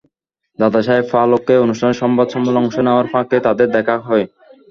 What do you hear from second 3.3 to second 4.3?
তাঁদের দেখা হয়।